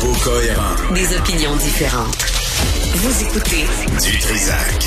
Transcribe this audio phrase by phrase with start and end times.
[0.00, 0.94] Propos cohérents.
[0.94, 2.16] Des opinions différentes.
[2.94, 3.64] Vous écoutez
[4.02, 4.84] Du Trisac.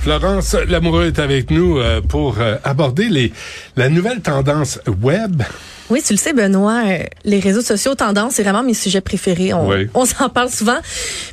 [0.00, 3.32] Florence Lamoureux est avec nous euh, pour euh, aborder les,
[3.76, 5.42] la nouvelle tendance web.
[5.90, 9.52] Oui, tu le sais, Benoît, euh, les réseaux sociaux tendance, c'est vraiment mes sujets préférés.
[9.54, 9.88] On, Oui.
[9.94, 10.78] on s'en parle souvent.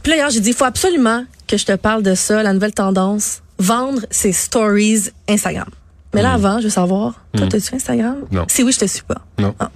[0.03, 2.53] Puis là, hier, j'ai dit, il faut absolument que je te parle de ça, la
[2.53, 5.69] nouvelle tendance, vendre ses stories Instagram.
[6.14, 8.17] Mais là, avant, je veux savoir, toi, t'as-tu Instagram?
[8.31, 8.36] Mm.
[8.36, 8.45] Non.
[8.47, 9.22] Si oui, je te suis pas.
[9.39, 9.56] Non.
[9.59, 9.72] Ah.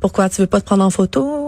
[0.00, 0.30] Pourquoi?
[0.30, 1.39] Tu veux pas te prendre en photo?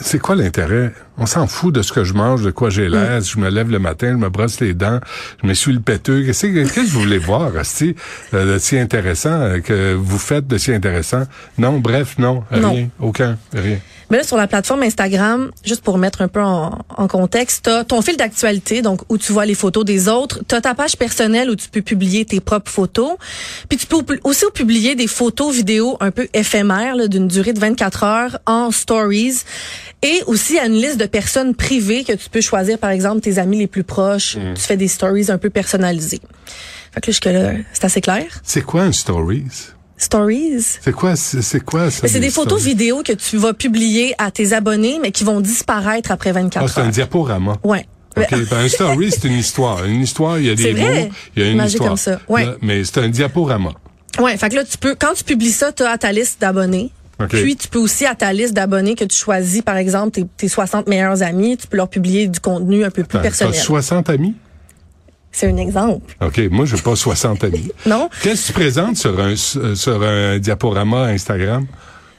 [0.00, 0.92] C'est quoi l'intérêt?
[1.18, 3.20] On s'en fout de ce que je mange, de quoi j'ai l'air.
[3.20, 3.24] Mm.
[3.24, 4.98] Je me lève le matin, je me brosse les dents,
[5.42, 6.24] je me suis le péteux.
[6.24, 7.94] Qu'est-ce que vous voulez voir, Asti,
[8.34, 11.24] euh, de si intéressant, euh, que vous faites de si intéressant?
[11.58, 12.90] Non, bref, non, rien, Non.
[13.00, 13.78] aucun, rien.
[14.10, 17.84] Mais là, sur la plateforme Instagram, juste pour mettre un peu en, en contexte, t'as
[17.84, 20.40] ton fil d'actualité, donc où tu vois les photos des autres.
[20.46, 23.12] T'as ta page personnelle où tu peux publier tes propres photos.
[23.70, 27.60] Puis tu peux aussi publier des photos, vidéos un peu éphémères, là, d'une durée de
[27.60, 29.44] 24 heures en stories.
[30.02, 33.38] Et aussi à une liste de personnes privées que tu peux choisir, par exemple, tes
[33.38, 34.36] amis les plus proches.
[34.54, 36.20] Tu fais des stories un peu personnalisées.
[36.92, 38.24] Fait que là, jusque-là, c'est assez clair.
[38.42, 39.44] C'est quoi un stories?
[39.96, 40.78] Stories?
[40.80, 42.08] C'est quoi, c'est quoi ça?
[42.08, 46.10] C'est des photos vidéos que tu vas publier à tes abonnés, mais qui vont disparaître
[46.10, 47.56] après 24 Ah, c'est un diaporama.
[47.62, 47.86] Ouais.
[48.16, 49.84] OK, ben, un story, c'est une histoire.
[49.86, 51.04] Une histoire, il y a des vrai.
[51.04, 51.88] mots, il y a une histoire.
[51.90, 52.20] comme ça.
[52.28, 52.44] Ouais.
[52.44, 53.70] Là, mais c'est un diaporama.
[54.18, 56.90] Ouais, fait que là tu peux quand tu publies ça, tu as ta liste d'abonnés.
[57.28, 60.48] Puis tu peux aussi à ta liste d'abonnés que tu choisis par exemple tes, tes
[60.48, 63.54] 60 meilleurs amis, tu peux leur publier du contenu un peu plus personnel.
[63.54, 64.34] 60 amis?
[65.30, 66.14] C'est un exemple.
[66.20, 67.70] OK, moi, j'ai pas 60 amis.
[67.86, 71.66] Non, Qu'est-ce que tu présentes sur un, sur un diaporama Instagram?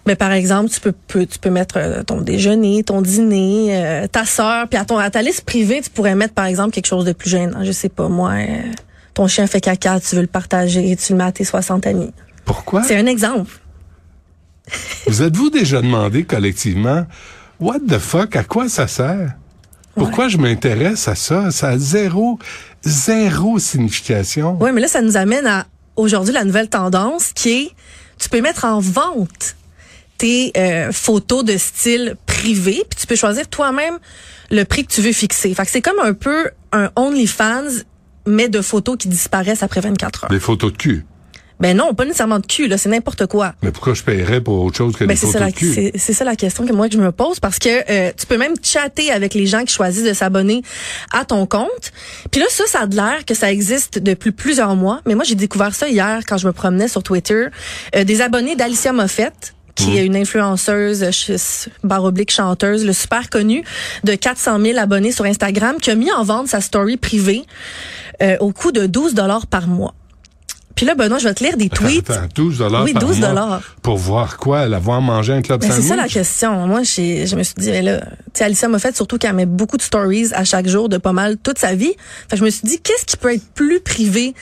[0.06, 4.08] mais par exemple, tu peux, peux- tu peux mettre euh, ton déjeuner, ton dîner, euh,
[4.08, 6.88] ta sœur, puis à ton à ta liste privée, tu pourrais mettre par exemple quelque
[6.88, 8.48] chose de plus gênant, je sais pas moi, euh,
[9.14, 12.12] ton chien fait caca, tu veux le partager, tu le mets à tes 60 amis.
[12.44, 12.84] Pourquoi?
[12.84, 13.50] C'est un exemple.
[15.08, 17.06] Vous êtes-vous déjà demandé collectivement,
[17.60, 19.34] what the fuck, à quoi ça sert?
[19.96, 21.52] Pourquoi je m'intéresse à ça?
[21.52, 22.40] Ça a zéro,
[22.84, 24.58] zéro signification.
[24.60, 27.72] Oui, mais là, ça nous amène à aujourd'hui la nouvelle tendance qui est
[28.18, 29.56] tu peux mettre en vente
[30.18, 34.00] tes euh, photos de style privé, puis tu peux choisir toi-même
[34.50, 35.54] le prix que tu veux fixer.
[35.54, 37.84] Fait que c'est comme un peu un OnlyFans,
[38.26, 40.30] mais de photos qui disparaissent après 24 heures.
[40.30, 41.06] Des photos de cul.
[41.64, 43.54] Ben non, pas nécessairement de cul, là, c'est n'importe quoi.
[43.64, 45.56] Mais pourquoi je paierais pour autre chose que Ben des c'est photos ça, la, de
[45.56, 45.74] cul?
[45.74, 48.26] c'est, c'est ça la question que moi que je me pose parce que euh, tu
[48.26, 50.62] peux même chatter avec les gens qui choisissent de s'abonner
[51.14, 51.94] à ton compte.
[52.32, 55.24] Puis là ça ça a de l'air que ça existe depuis plusieurs mois, mais moi
[55.24, 57.46] j'ai découvert ça hier quand je me promenais sur Twitter,
[57.96, 61.04] Euh, des abonnés d'Alicia Moffett qui est une influenceuse,
[61.84, 63.64] barre oblique chanteuse, le super connue,
[64.04, 67.44] de 400 000 abonnés sur Instagram, qui a mis en vente sa story privée
[68.22, 69.96] euh, au coût de 12 dollars par mois.
[70.76, 72.10] Puis là, Benoît, je vais te lire des tweets.
[72.10, 73.62] Attends, 12 dollars Oui, par 12 mois dollars.
[73.82, 74.68] Pour voir quoi?
[74.68, 76.68] La voir manger un club Ben, c'est ça la question.
[76.68, 79.46] Moi, je me suis dit, mais là, tu sais, Alicia m'a fait surtout qu'elle met
[79.46, 81.94] beaucoup de stories à chaque jour de pas mal toute sa vie.
[82.30, 84.34] Fait que je me suis dit, qu'est-ce qui peut être plus privé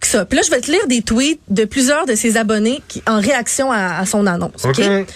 [0.00, 0.24] que ça?
[0.24, 3.20] Puis là, je vais te lire des tweets de plusieurs de ses abonnés qui, en
[3.20, 4.64] réaction à, à son annonce.
[4.64, 4.80] OK?
[4.80, 5.06] OK.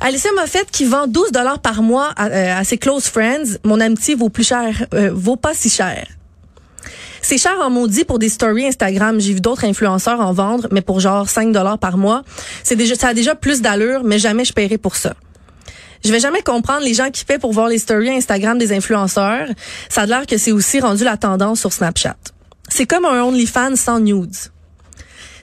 [0.00, 3.58] Alicia Moffett qui vend 12 dollars par mois à, euh, à ses close friends.
[3.64, 6.06] Mon amitié vaut plus cher, euh, vaut pas si cher.
[7.26, 9.18] C'est cher en maudit pour des stories Instagram.
[9.18, 12.22] J'ai vu d'autres influenceurs en vendre, mais pour genre 5 dollars par mois.
[12.62, 15.14] C'est déjà, ça a déjà plus d'allure, mais jamais je paierai pour ça.
[16.04, 19.48] Je vais jamais comprendre les gens qui paient pour voir les stories Instagram des influenceurs.
[19.88, 22.18] Ça a l'air que c'est aussi rendu la tendance sur Snapchat.
[22.68, 24.36] C'est comme un OnlyFans sans nudes.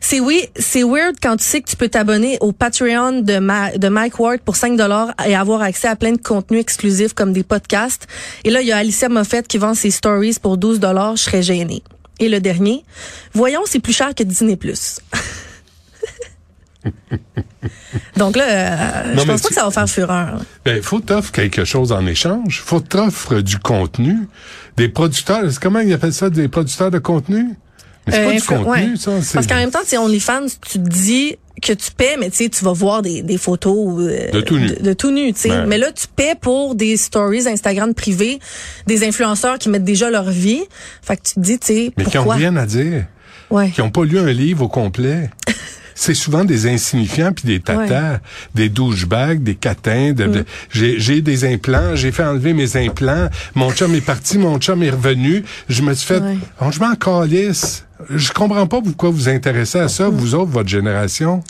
[0.04, 3.72] C'est oui, c'est weird quand tu sais que tu peux t'abonner au Patreon de, Ma-
[3.78, 7.32] de Mike Ward pour 5 dollars et avoir accès à plein de contenus exclusifs comme
[7.34, 8.08] des podcasts.
[8.44, 11.16] Et là, il y a Alicia Moffett qui vend ses stories pour 12 dollars.
[11.18, 11.84] Je serais gênée.
[12.20, 12.84] Et le dernier,
[13.34, 14.58] voyons, c'est plus cher que Disney+.
[18.18, 20.40] Donc là, euh, Non, je pense pas tu- que ça va faire fureur.
[20.66, 22.62] Ben, faut t'offrir quelque chose en échange.
[22.66, 24.16] Faut t'offrir du contenu.
[24.78, 27.50] Des producteurs, comment ils appellent ça, des producteurs de contenu?
[28.12, 28.98] Mais c'est Euh, pas du influ- contenu, ouais.
[28.98, 29.12] ça.
[29.22, 32.38] c'est- Parce qu'en même temps, c'est OnlyFans, tu te dis que tu paies, mais tu
[32.38, 34.68] sais, tu vas voir des, des photos euh, De tout nu.
[34.68, 35.50] De, de tout nu, tu sais.
[35.50, 35.66] Ben.
[35.68, 38.40] Mais là, tu paies pour des stories Instagram privés,
[38.88, 40.62] des influenceurs qui mettent déjà leur vie.
[41.02, 42.36] Fait que tu te dis, tu sais, Mais qui ont pourquoi?
[42.36, 43.06] rien à dire.
[43.50, 43.70] Ouais.
[43.70, 45.30] Qui ont pas lu un livre au complet.
[45.94, 48.22] C'est souvent des insignifiants puis des tatas,
[48.56, 50.14] des douchebags, des catins.
[50.14, 50.32] De, Mm.
[50.32, 53.28] de- j'ai des implants, j'ai fait enlever mes implants.
[53.54, 55.44] Mon chum est parti, mon chum est revenu.
[55.70, 56.38] Je me suis fait, Ouais.
[56.62, 57.86] oh, je m'en calisse.
[58.10, 61.44] Je comprends pas pourquoi vous vous intéressez à ça, vous autres, votre génération.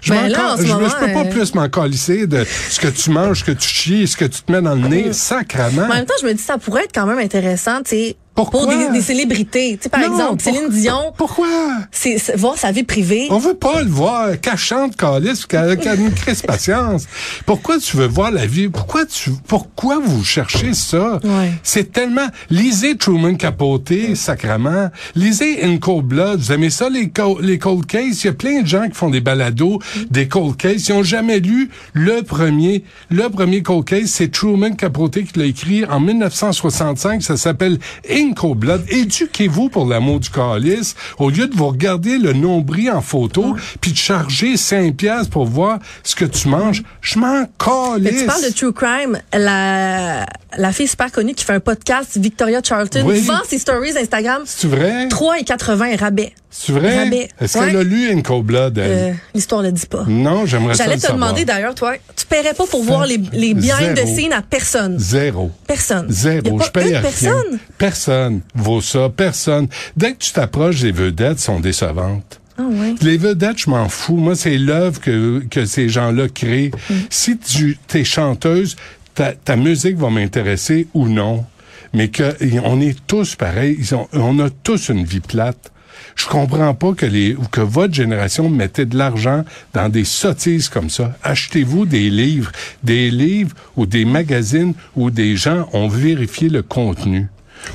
[0.00, 2.88] Je, Ben là, je, moment, je peux pas euh, plus m'en calisser de ce que
[2.88, 5.86] tu manges, ce que tu chies, ce que tu te mets dans le nez, sacrament.
[5.88, 8.16] Mais en même temps, je me dis, ça pourrait être quand même intéressant, tu sais,
[8.34, 8.60] Pourquoi?
[8.62, 9.76] pour des, des célébrités.
[9.76, 11.46] Tu sais, par Non, exemple, pour- Céline Dion, Pourquoi?
[11.92, 13.28] c'est voir sa vie privée.
[13.30, 17.06] On veut pas le voir cachante, calice, qu'elle qu'elle nous crisse patience.
[17.46, 18.68] Pourquoi tu veux voir la vie?
[18.68, 21.20] Pourquoi tu, pourquoi vous cherchez ça?
[21.22, 21.52] Ouais.
[21.62, 24.90] C'est tellement, lisez Truman Capote, sacrament.
[25.14, 26.40] Lisez In Cold Blood.
[26.40, 28.24] Vous aimez ça, les, co- les cold cases?
[28.24, 29.78] Il y a plein de gens qui font des balados,
[30.10, 30.88] des cold cases.
[30.88, 34.06] Ils ont jamais lu le premier, le premier cold case.
[34.06, 37.22] C'est Truman Capote qui l'a écrit en 1965.
[37.22, 37.78] Ça s'appelle
[38.10, 38.84] In Blood.
[38.88, 43.92] Éduquez-vous pour l'amour du calice au lieu de vous regarder le nombril en photo puis
[43.92, 46.82] de charger 5 piastres pour voir ce que tu manges.
[47.00, 48.12] Je m'en calisse.
[48.12, 50.26] Mais tu parles de True Crime, la,
[50.56, 53.20] la fille super connue qui fait un podcast, Victoria Charlton, Oui.
[53.20, 54.42] vend ses stories Instagram.
[54.46, 55.08] C'est vrai?
[55.08, 56.32] 3,80 rabais.
[56.56, 57.28] C'est vrai?
[57.40, 57.80] Est-ce qu'elle Ouais.
[57.80, 58.78] a lu In Cold Blood?
[58.78, 60.04] Euh, L'histoire le dit pas.
[60.06, 63.54] Non, j'aimerais ça J'allais te demander d'ailleurs, toi, tu paierais pas pour voir les, les
[63.54, 64.06] the Zéro.
[64.14, 64.96] scenes à personne?
[64.96, 65.50] Zéro.
[65.66, 66.06] Personne.
[66.08, 66.46] Zéro.
[66.46, 67.58] Y a pas Je paye personne?
[67.76, 69.08] Personne vaut ça.
[69.14, 69.66] Personne.
[69.96, 72.40] Dès que tu t'approches des vedettes, sont décevantes.
[72.56, 72.94] Ah ouais.
[73.02, 74.16] Les vedettes, je m'en fous.
[74.16, 76.70] Moi, c'est l'œuvre que, que ces gens-là créent.
[76.88, 76.94] Mm.
[77.10, 78.76] Si tu es chanteuse,
[79.16, 81.44] ta, ta musique va m'intéresser ou non.
[81.92, 83.74] Mais que on est tous pareils.
[83.80, 85.72] Ils ont, on a tous une vie plate.
[86.16, 90.90] Je comprends pas que les que votre génération mettait de l'argent dans des sottises comme
[90.90, 91.16] ça.
[91.22, 92.52] Achetez-vous des livres,
[92.82, 97.28] des livres ou des magazines où des gens ont vérifié le contenu,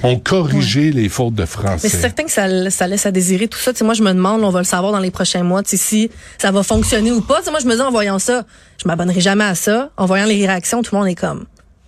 [0.03, 1.81] ont corrigé les fautes de français.
[1.83, 3.73] Mais c'est certain que ça, ça laisse à désirer tout ça.
[3.73, 6.09] Tu sais, moi, je me demande, on va le savoir dans les prochains mois, si
[6.37, 7.39] ça va fonctionner ou pas.
[7.39, 8.45] Tu sais, moi, je me dis en voyant ça,
[8.81, 9.89] je m'abonnerai jamais à ça.
[9.97, 11.45] En voyant les réactions, tout le monde est comme,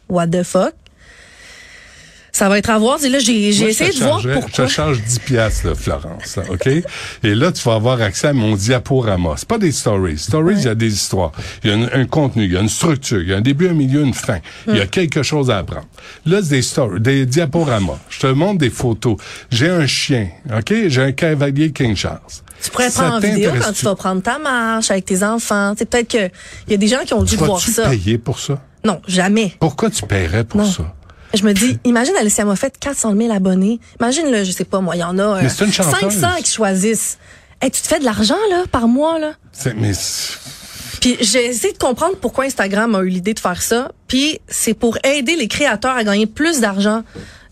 [0.09, 0.73] what the fuck?
[2.31, 2.97] Ça va être à voir.
[2.97, 4.65] Tu sais, Là, j'ai essayé de voir pourquoi.
[4.65, 6.67] Je charge 10 piastres, là, Florence, là, OK?
[6.67, 9.33] Et là, tu vas avoir accès à mon diaporama.
[9.37, 10.17] C'est pas des stories.
[10.17, 11.31] Stories, il y a des histoires.
[11.63, 13.41] Il y a un, un contenu, il y a une structure, il y a un
[13.41, 14.39] début, un milieu, une fin.
[14.67, 15.87] Il y a quelque chose à apprendre.
[16.25, 17.99] Là, c'est des stories, des diaporamas.
[18.09, 19.17] Je te montre des photos.
[19.51, 20.73] J'ai un chien, OK?
[20.87, 22.19] J'ai un cavalier King Charles.
[22.63, 25.73] Tu pourrais Ça prendre en vidéo quand tu vas prendre ta marche avec tes enfants.
[25.73, 26.25] Tu sais, peut-être que
[26.67, 27.89] il y a des gens qui ont dû Tu voir ça.
[27.89, 28.61] payer pour ça?
[28.85, 29.53] Non, jamais.
[29.59, 30.71] Pourquoi tu paierais pour Non.
[30.71, 30.93] ça?
[31.33, 33.79] Je me dis, imagine Alicia Moffett, 400 000 abonnés.
[33.99, 35.99] Imagine, là, je sais pas, moi, il y en a euh, Mais c'est une chanteuse.
[36.19, 37.17] 500 qui choisissent.
[37.61, 39.33] Hey, tu te fais de l'argent, là, par mois, là?
[39.51, 39.91] C'est- mais
[40.99, 43.91] Puis j'ai essayé de comprendre pourquoi Instagram a eu l'idée de faire ça.
[44.07, 47.03] Puis c'est pour aider les créateurs à gagner plus d'argent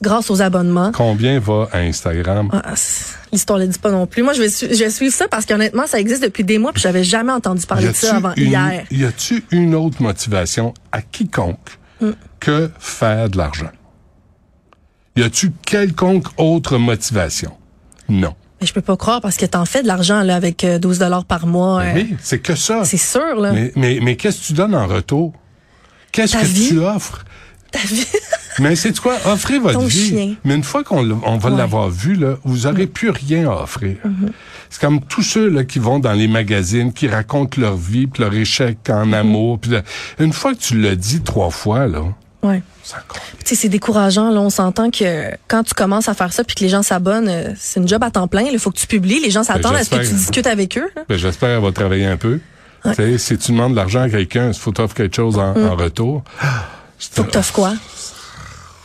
[0.01, 0.91] grâce aux abonnements.
[0.93, 2.49] combien va à Instagram?
[2.53, 4.23] Ah, c'est- L'histoire ne le dit pas non plus.
[4.23, 6.81] Moi, je vais, je vais suivre ça parce qu'honnêtement, ça existe depuis des mois puis
[6.81, 8.85] j'avais jamais entendu parler de ça avant une, hier.
[8.91, 11.57] Y a-tu une autre motivation à quiconque
[12.01, 12.11] Mm.
[12.39, 13.69] que faire de l'argent?
[15.19, 17.51] Y a-tu quelconque autre motivation?
[18.07, 18.33] Non.
[18.61, 20.99] Mais je peux pas croire parce que t'en fais de l'argent là avec euh, 12
[20.99, 21.81] dollars par mois.
[21.81, 22.83] euh, Ben Oui, c'est que ça.
[22.85, 23.51] C'est sûr là.
[23.53, 25.33] Mais, mais, mais qu'est-ce que tu donnes en retour?
[26.11, 26.69] Qu'est-ce que vie.
[26.69, 27.23] tu offres?
[27.71, 28.05] Ta vie.
[28.59, 29.15] Mais c'est quoi?
[29.25, 30.07] Offrez votre Ton vie.
[30.09, 30.35] chien.
[30.43, 31.55] Mais une fois qu'on on va Ouais.
[31.55, 31.57] Mm-hmm.
[31.57, 33.97] l'avoir vu, là, vous aurez plus rien à offrir.
[34.69, 38.23] C'est comme tous ceux là, qui vont dans les magazines, qui racontent leur vie, puis
[38.23, 38.93] leur échec Mm-hmm.
[38.93, 39.59] en amour.
[39.59, 39.83] Puis là,
[40.19, 42.01] une fois que tu l'as dit trois fois, là,
[42.41, 42.61] Ouais.
[43.43, 44.29] c'est décourageant.
[44.31, 47.27] Là, on s'entend que quand tu commences à faire ça puis que les gens s'abonnent,
[47.27, 48.43] euh, c'est une job à temps plein.
[48.43, 49.19] Il faut que tu publies.
[49.21, 50.89] Les gens s'attendent à ce que Ben, tu discutes avec eux.
[51.09, 52.39] Ben, J'espère qu'elle va travailler un peu.
[53.17, 56.23] Si tu demandes de l'argent à quelqu'un, il faut t'offrir quelque chose en, en retour.
[56.97, 57.15] C'est- Mm.
[57.15, 57.73] Faut que t'offres quoi?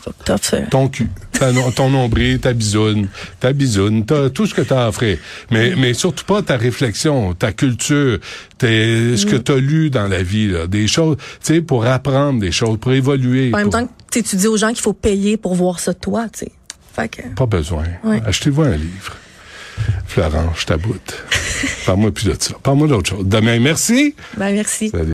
[0.02, 0.54] Faut que t'offres...
[0.54, 1.08] euh, ton cul,
[1.38, 3.08] ta ton nombril, ta bisoune,
[3.40, 5.18] ta bisoune, t'as tout ce que t'as à offrir.
[5.50, 8.18] Mais, mais surtout pas ta réflexion, ta culture,
[8.58, 12.40] tes- ce que t'as lu dans la vie, là, des choses, tu sais, pour apprendre
[12.40, 13.50] des choses, pour évoluer.
[13.52, 15.92] En même pour- temps, sais, tu dis aux gens qu'il faut payer pour voir ça
[15.94, 16.52] toi, tu sais.
[16.94, 17.22] Fait que...
[17.34, 17.84] Pas besoin.
[18.04, 18.20] Ouais.
[18.24, 19.16] Achetez-vous un livre.
[20.06, 21.24] Florence, je t'aboute.
[21.86, 22.54] Parle-moi plus de ça.
[22.62, 23.26] Parle-moi d'autre chose.
[23.26, 24.14] Demain, merci.
[24.36, 24.90] Ben, merci.
[24.90, 25.12] Salut.